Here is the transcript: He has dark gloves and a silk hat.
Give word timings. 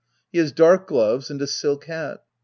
He 0.31 0.39
has 0.39 0.51
dark 0.51 0.87
gloves 0.87 1.29
and 1.29 1.39
a 1.43 1.45
silk 1.45 1.85
hat. 1.85 2.23